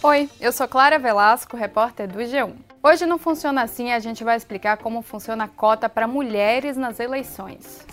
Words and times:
Oi, 0.00 0.30
eu 0.40 0.52
sou 0.52 0.68
Clara 0.68 0.96
Velasco, 0.96 1.56
repórter 1.56 2.06
do 2.06 2.20
G1. 2.20 2.54
Hoje 2.80 3.04
não 3.04 3.18
funciona 3.18 3.62
assim, 3.62 3.90
a 3.90 3.98
gente 3.98 4.22
vai 4.22 4.36
explicar 4.36 4.76
como 4.76 5.02
funciona 5.02 5.42
a 5.42 5.48
cota 5.48 5.88
para 5.88 6.06
mulheres 6.06 6.76
nas 6.76 7.00
eleições. 7.00 7.84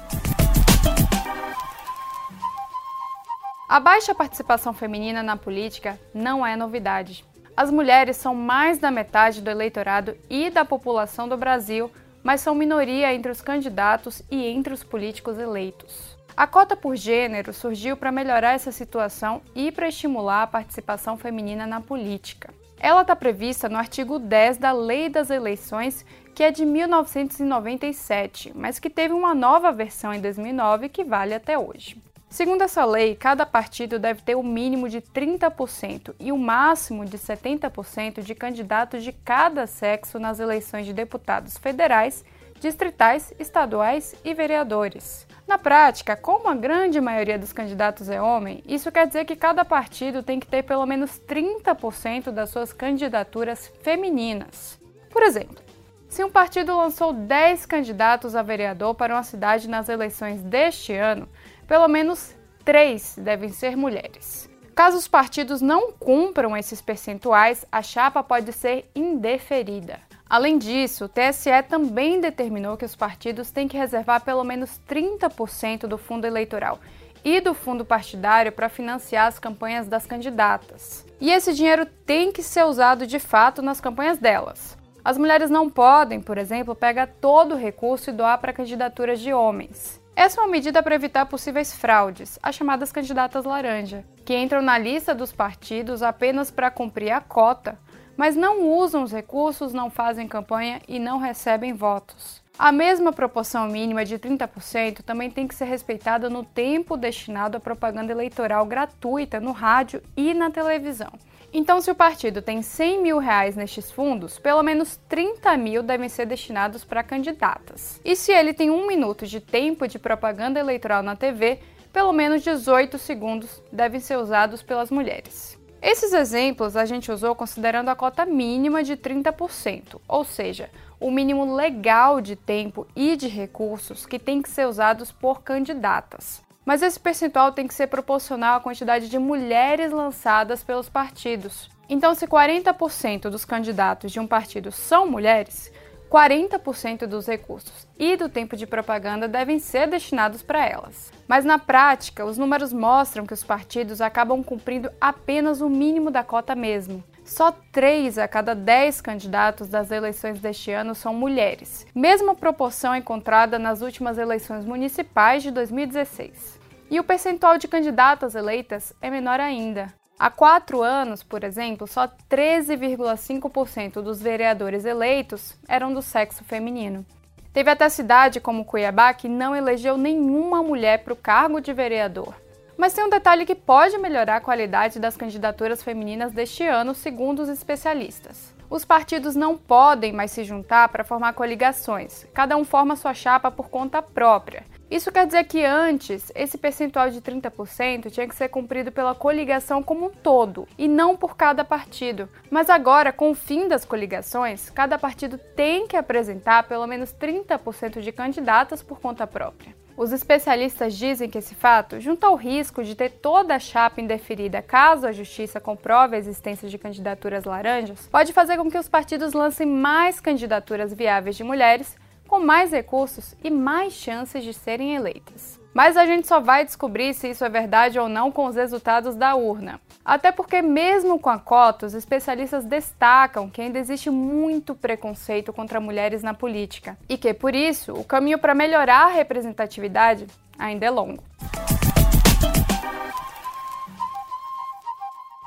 A 3.67 3.79
baixa 3.79 4.13
participação 4.13 4.71
feminina 4.71 5.23
na 5.23 5.35
política 5.35 5.99
não 6.13 6.45
é 6.45 6.55
novidade. 6.55 7.25
As 7.57 7.71
mulheres 7.71 8.17
são 8.17 8.35
mais 8.35 8.77
da 8.77 8.91
metade 8.91 9.41
do 9.41 9.49
eleitorado 9.49 10.15
e 10.29 10.51
da 10.51 10.63
população 10.63 11.27
do 11.27 11.35
Brasil, 11.35 11.89
mas 12.21 12.39
são 12.39 12.53
minoria 12.53 13.15
entre 13.15 13.31
os 13.31 13.41
candidatos 13.41 14.21
e 14.29 14.45
entre 14.45 14.75
os 14.75 14.83
políticos 14.83 15.39
eleitos. 15.39 16.14
A 16.37 16.45
cota 16.47 16.75
por 16.75 16.95
gênero 16.95 17.53
surgiu 17.53 17.95
para 17.95 18.11
melhorar 18.11 18.53
essa 18.53 18.71
situação 18.71 19.41
e 19.53 19.71
para 19.71 19.87
estimular 19.87 20.43
a 20.43 20.47
participação 20.47 21.17
feminina 21.17 21.65
na 21.65 21.79
política. 21.79 22.53
Ela 22.79 23.01
está 23.01 23.15
prevista 23.15 23.69
no 23.69 23.77
artigo 23.77 24.19
10 24.19 24.57
da 24.57 24.71
Lei 24.71 25.09
das 25.09 25.29
Eleições, 25.29 26.05
que 26.33 26.43
é 26.43 26.51
de 26.51 26.65
1997, 26.65 28.51
mas 28.53 28.79
que 28.79 28.89
teve 28.89 29.13
uma 29.13 29.33
nova 29.33 29.71
versão 29.71 30.13
em 30.13 30.19
2009 30.19 30.89
que 30.89 31.03
vale 31.03 31.33
até 31.33 31.57
hoje. 31.57 31.97
Segundo 32.29 32.63
essa 32.63 32.83
lei, 32.83 33.15
cada 33.15 33.45
partido 33.45 33.97
deve 33.97 34.21
ter 34.21 34.35
o 34.35 34.39
um 34.39 34.43
mínimo 34.43 34.89
de 34.89 34.99
30% 34.99 36.13
e 36.19 36.33
o 36.33 36.35
um 36.35 36.37
máximo 36.37 37.05
de 37.05 37.17
70% 37.17 38.21
de 38.21 38.35
candidatos 38.35 39.05
de 39.05 39.13
cada 39.13 39.65
sexo 39.65 40.19
nas 40.19 40.41
eleições 40.41 40.85
de 40.85 40.91
deputados 40.91 41.57
federais, 41.57 42.25
distritais, 42.59 43.33
estaduais 43.39 44.15
e 44.21 44.33
vereadores. 44.33 45.25
Na 45.47 45.59
prática, 45.59 46.15
como 46.17 46.49
a 46.49 46.55
grande 46.55 46.99
maioria 46.99 47.37
dos 47.37 47.53
candidatos 47.53 48.09
é 48.09 48.19
homem, 48.19 48.63
isso 48.67 48.91
quer 48.91 49.05
dizer 49.05 49.25
que 49.25 49.35
cada 49.35 49.63
partido 49.63 50.23
tem 50.23 50.39
que 50.39 50.47
ter 50.47 50.63
pelo 50.63 50.85
menos 50.87 51.19
30% 51.19 52.31
das 52.31 52.49
suas 52.49 52.73
candidaturas 52.73 53.71
femininas. 53.83 54.79
Por 55.11 55.21
exemplo, 55.21 55.63
se 56.09 56.23
um 56.23 56.31
partido 56.31 56.75
lançou 56.75 57.13
10 57.13 57.65
candidatos 57.67 58.35
a 58.35 58.41
vereador 58.41 58.95
para 58.95 59.13
uma 59.13 59.21
cidade 59.21 59.69
nas 59.69 59.87
eleições 59.87 60.41
deste 60.41 60.93
ano, 60.93 61.29
pelo 61.67 61.87
menos 61.87 62.35
3 62.63 63.17
devem 63.19 63.49
ser 63.49 63.77
mulheres. 63.77 64.49
Caso 64.73 64.97
os 64.97 65.07
partidos 65.07 65.61
não 65.61 65.91
cumpram 65.91 66.57
esses 66.57 66.81
percentuais, 66.81 67.65
a 67.71 67.81
chapa 67.81 68.23
pode 68.23 68.51
ser 68.51 68.89
indeferida. 68.95 69.99
Além 70.29 70.57
disso, 70.57 71.05
o 71.05 71.09
TSE 71.09 71.49
também 71.69 72.19
determinou 72.19 72.75
que 72.75 72.85
os 72.85 72.95
partidos 72.95 73.51
têm 73.51 73.67
que 73.67 73.77
reservar 73.77 74.21
pelo 74.21 74.43
menos 74.43 74.81
30% 74.89 75.87
do 75.87 75.97
fundo 75.97 76.25
eleitoral 76.25 76.79
e 77.23 77.39
do 77.39 77.53
fundo 77.53 77.85
partidário 77.85 78.51
para 78.51 78.69
financiar 78.69 79.27
as 79.27 79.39
campanhas 79.39 79.87
das 79.87 80.05
candidatas. 80.05 81.05
E 81.19 81.31
esse 81.31 81.53
dinheiro 81.53 81.85
tem 82.05 82.31
que 82.31 82.43
ser 82.43 82.65
usado 82.65 83.07
de 83.07 83.19
fato 83.19 83.61
nas 83.61 83.79
campanhas 83.79 84.17
delas. 84.17 84.77
As 85.03 85.17
mulheres 85.17 85.51
não 85.51 85.69
podem, 85.69 86.19
por 86.19 86.37
exemplo, 86.37 86.75
pegar 86.75 87.07
todo 87.21 87.53
o 87.53 87.57
recurso 87.57 88.09
e 88.09 88.13
doar 88.13 88.39
para 88.39 88.53
candidaturas 88.53 89.19
de 89.19 89.31
homens. 89.31 90.01
Essa 90.15 90.39
é 90.39 90.43
uma 90.43 90.49
medida 90.49 90.81
para 90.81 90.95
evitar 90.95 91.25
possíveis 91.25 91.73
fraudes, 91.73 92.39
as 92.41 92.55
chamadas 92.55 92.91
candidatas 92.91 93.43
laranja, 93.43 94.05
que 94.23 94.35
entram 94.35 94.61
na 94.61 94.77
lista 94.77 95.13
dos 95.13 95.31
partidos 95.31 96.01
apenas 96.01 96.49
para 96.49 96.71
cumprir 96.71 97.11
a 97.11 97.19
cota, 97.19 97.77
mas 98.17 98.35
não 98.35 98.69
usam 98.69 99.03
os 99.03 99.11
recursos, 99.11 99.73
não 99.73 99.89
fazem 99.89 100.27
campanha 100.27 100.81
e 100.87 100.99
não 100.99 101.17
recebem 101.17 101.73
votos. 101.73 102.43
A 102.57 102.71
mesma 102.71 103.11
proporção 103.11 103.67
mínima 103.67 104.05
de 104.05 104.17
30% 104.17 105.01
também 105.01 105.29
tem 105.29 105.45
que 105.45 105.53
ser 105.53 105.65
respeitada 105.65 106.29
no 106.29 106.43
tempo 106.43 106.95
destinado 106.95 107.57
à 107.57 107.59
propaganda 107.59 108.13
eleitoral 108.13 108.65
gratuita 108.65 109.41
no 109.41 109.51
rádio 109.51 110.01
e 110.15 110.33
na 110.33 110.49
televisão. 110.49 111.11
Então, 111.57 111.79
se 111.79 111.89
o 111.89 111.95
partido 111.95 112.41
tem 112.41 112.61
100 112.61 113.01
mil 113.01 113.17
reais 113.17 113.55
nestes 113.55 113.91
fundos, 113.91 114.39
pelo 114.39 114.63
menos 114.63 114.99
30 115.07 115.55
mil 115.57 115.83
devem 115.83 116.09
ser 116.09 116.25
destinados 116.25 116.83
para 116.83 117.03
candidatas. 117.03 117.99
E 118.03 118.15
se 118.15 118.31
ele 118.31 118.53
tem 118.53 118.69
um 118.69 118.87
minuto 118.87 119.25
de 119.25 119.39
tempo 119.39 119.87
de 119.87 119.97
propaganda 119.97 120.59
eleitoral 120.59 121.01
na 121.01 121.15
TV, 121.15 121.59
pelo 121.93 122.11
menos 122.11 122.43
18 122.43 122.97
segundos 122.97 123.61
devem 123.71 124.01
ser 124.01 124.17
usados 124.17 124.61
pelas 124.61 124.91
mulheres. 124.91 125.57
Esses 125.87 126.13
exemplos 126.13 126.75
a 126.75 126.83
gente 126.83 127.11
usou 127.11 127.35
considerando 127.35 127.89
a 127.89 127.95
cota 127.95 128.25
mínima 128.25 128.83
de 128.83 128.97
30%, 128.97 130.01
ou 130.07 130.23
seja, 130.23 130.67
o 130.99 131.11
mínimo 131.11 131.53
legal 131.53 132.19
de 132.19 132.35
tempo 132.35 132.87
e 132.95 133.15
de 133.15 133.27
recursos 133.27 134.03
que 134.03 134.17
tem 134.17 134.41
que 134.41 134.49
ser 134.49 134.67
usados 134.67 135.11
por 135.11 135.43
candidatas. 135.43 136.41
Mas 136.65 136.81
esse 136.81 136.99
percentual 136.99 137.51
tem 137.51 137.67
que 137.67 137.73
ser 137.75 137.85
proporcional 137.85 138.57
à 138.57 138.59
quantidade 138.59 139.07
de 139.07 139.19
mulheres 139.19 139.91
lançadas 139.91 140.63
pelos 140.63 140.89
partidos. 140.89 141.69
Então, 141.87 142.15
se 142.15 142.25
40% 142.25 143.29
dos 143.29 143.45
candidatos 143.45 144.11
de 144.11 144.19
um 144.19 144.25
partido 144.25 144.71
são 144.71 145.05
mulheres, 145.05 145.71
40% 146.15 147.07
dos 147.07 147.27
recursos 147.27 147.85
e 147.99 148.15
do 148.15 148.29
tempo 148.29 148.55
de 148.55 148.65
propaganda 148.65 149.27
devem 149.27 149.59
ser 149.59 149.85
destinados 149.85 150.41
para 150.41 150.65
elas. 150.65 151.11
Mas 151.27 151.43
na 151.43 151.59
prática, 151.59 152.23
os 152.23 152.37
números 152.37 152.71
mostram 152.71 153.25
que 153.25 153.33
os 153.33 153.43
partidos 153.43 153.99
acabam 153.99 154.41
cumprindo 154.41 154.89
apenas 155.01 155.59
o 155.59 155.69
mínimo 155.69 156.09
da 156.09 156.23
cota 156.23 156.55
mesmo. 156.55 157.03
Só 157.25 157.51
3 157.51 158.17
a 158.17 158.29
cada 158.29 158.55
10 158.55 159.01
candidatos 159.01 159.67
das 159.67 159.91
eleições 159.91 160.39
deste 160.39 160.71
ano 160.71 160.95
são 160.95 161.13
mulheres, 161.13 161.85
mesma 161.93 162.33
proporção 162.33 162.95
encontrada 162.95 163.59
nas 163.59 163.81
últimas 163.81 164.17
eleições 164.17 164.63
municipais 164.63 165.43
de 165.43 165.51
2016. 165.51 166.61
E 166.89 166.97
o 166.97 167.03
percentual 167.03 167.57
de 167.57 167.67
candidatas 167.67 168.35
eleitas 168.35 168.93
é 169.01 169.09
menor 169.09 169.41
ainda. 169.41 169.93
Há 170.25 170.31
quatro 170.31 170.81
anos, 170.81 171.21
por 171.21 171.43
exemplo, 171.43 171.85
só 171.85 172.07
13,5% 172.07 174.01
dos 174.01 174.19
vereadores 174.19 174.83
eleitos 174.83 175.55
eram 175.67 175.93
do 175.93 176.01
sexo 176.01 176.43
feminino. 176.43 177.05
Teve 177.53 177.69
até 177.69 177.87
cidade 177.89 178.39
como 178.39 178.65
Cuiabá 178.65 179.13
que 179.13 179.29
não 179.29 179.55
elegeu 179.55 179.97
nenhuma 179.97 180.63
mulher 180.63 181.03
para 181.03 181.13
o 181.13 181.15
cargo 181.15 181.61
de 181.61 181.71
vereador. 181.71 182.33
Mas 182.75 182.91
tem 182.91 183.03
um 183.03 183.09
detalhe 183.11 183.45
que 183.45 183.53
pode 183.53 183.99
melhorar 183.99 184.37
a 184.37 184.41
qualidade 184.41 184.97
das 184.97 185.15
candidaturas 185.15 185.83
femininas 185.83 186.33
deste 186.33 186.63
ano, 186.63 186.95
segundo 186.95 187.43
os 187.43 187.49
especialistas. 187.49 188.51
Os 188.67 188.83
partidos 188.83 189.35
não 189.35 189.55
podem 189.55 190.11
mais 190.11 190.31
se 190.31 190.43
juntar 190.43 190.89
para 190.89 191.03
formar 191.03 191.33
coligações, 191.33 192.25
cada 192.33 192.57
um 192.57 192.65
forma 192.65 192.95
sua 192.95 193.13
chapa 193.13 193.51
por 193.51 193.69
conta 193.69 194.01
própria. 194.01 194.65
Isso 194.95 195.11
quer 195.11 195.25
dizer 195.25 195.43
que 195.43 195.61
antes, 195.65 196.31
esse 196.33 196.57
percentual 196.57 197.09
de 197.09 197.19
30% 197.19 198.09
tinha 198.09 198.25
que 198.25 198.33
ser 198.33 198.47
cumprido 198.47 198.93
pela 198.93 199.13
coligação 199.13 199.83
como 199.83 200.05
um 200.05 200.09
todo 200.09 200.65
e 200.77 200.87
não 200.87 201.17
por 201.17 201.35
cada 201.35 201.65
partido. 201.65 202.29
Mas 202.49 202.69
agora, 202.69 203.11
com 203.11 203.29
o 203.29 203.35
fim 203.35 203.67
das 203.67 203.83
coligações, 203.83 204.69
cada 204.69 204.97
partido 204.97 205.37
tem 205.53 205.85
que 205.85 205.97
apresentar 205.97 206.63
pelo 206.63 206.87
menos 206.87 207.13
30% 207.13 207.99
de 207.99 208.11
candidatas 208.13 208.81
por 208.81 209.01
conta 209.01 209.27
própria. 209.27 209.75
Os 209.97 210.13
especialistas 210.13 210.93
dizem 210.93 211.29
que 211.29 211.39
esse 211.39 211.55
fato, 211.55 211.99
junto 211.99 212.25
ao 212.25 212.35
risco 212.35 212.81
de 212.81 212.95
ter 212.95 213.09
toda 213.09 213.53
a 213.53 213.59
chapa 213.59 213.99
indeferida 213.99 214.61
caso 214.61 215.07
a 215.07 215.11
justiça 215.11 215.59
comprove 215.59 216.15
a 216.15 216.19
existência 216.19 216.69
de 216.69 216.77
candidaturas 216.77 217.43
laranjas, 217.43 218.07
pode 218.09 218.31
fazer 218.31 218.55
com 218.55 218.71
que 218.71 218.77
os 218.77 218.87
partidos 218.87 219.33
lancem 219.33 219.67
mais 219.67 220.21
candidaturas 220.21 220.93
viáveis 220.93 221.35
de 221.35 221.43
mulheres 221.43 221.97
com 222.35 222.39
mais 222.41 222.73
recursos 222.73 223.33
e 223.41 223.49
mais 223.49 223.93
chances 223.93 224.43
de 224.43 224.53
serem 224.53 224.93
eleitas. 224.93 225.57
Mas 225.73 225.95
a 225.95 226.05
gente 226.05 226.27
só 226.27 226.41
vai 226.41 226.65
descobrir 226.65 227.13
se 227.13 227.29
isso 227.29 227.45
é 227.45 227.49
verdade 227.49 227.97
ou 227.97 228.09
não 228.09 228.29
com 228.29 228.45
os 228.45 228.57
resultados 228.57 229.15
da 229.15 229.35
urna. 229.35 229.79
Até 230.03 230.33
porque, 230.33 230.61
mesmo 230.61 231.17
com 231.17 231.29
a 231.29 231.39
cota, 231.39 231.85
os 231.85 231.93
especialistas 231.93 232.65
destacam 232.65 233.49
que 233.49 233.61
ainda 233.61 233.79
existe 233.79 234.09
muito 234.09 234.75
preconceito 234.75 235.53
contra 235.53 235.79
mulheres 235.79 236.21
na 236.21 236.33
política 236.33 236.97
e 237.07 237.17
que, 237.17 237.33
por 237.33 237.55
isso, 237.55 237.93
o 237.93 238.03
caminho 238.03 238.37
para 238.37 238.53
melhorar 238.53 239.05
a 239.05 239.13
representatividade 239.13 240.27
ainda 240.59 240.85
é 240.85 240.89
longo. 240.89 241.23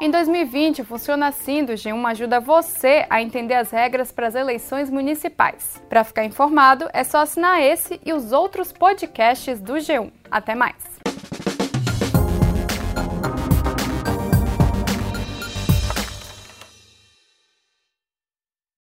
Em 0.00 0.12
2020, 0.12 0.84
Funciona 0.84 1.26
Assim 1.26 1.64
do 1.64 1.72
G1 1.72 2.08
ajuda 2.08 2.38
você 2.38 3.04
a 3.10 3.20
entender 3.20 3.54
as 3.54 3.72
regras 3.72 4.12
para 4.12 4.28
as 4.28 4.36
eleições 4.36 4.88
municipais. 4.88 5.82
Para 5.88 6.04
ficar 6.04 6.24
informado, 6.24 6.88
é 6.92 7.02
só 7.02 7.18
assinar 7.18 7.60
esse 7.60 8.00
e 8.06 8.12
os 8.12 8.30
outros 8.30 8.72
podcasts 8.72 9.60
do 9.60 9.74
G1. 9.74 10.12
Até 10.30 10.54
mais! 10.54 10.97